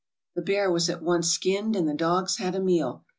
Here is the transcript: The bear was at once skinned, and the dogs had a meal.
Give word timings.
The 0.33 0.41
bear 0.41 0.71
was 0.71 0.89
at 0.89 1.03
once 1.03 1.29
skinned, 1.31 1.75
and 1.75 1.87
the 1.87 1.93
dogs 1.93 2.37
had 2.37 2.55
a 2.55 2.59
meal. 2.59 3.05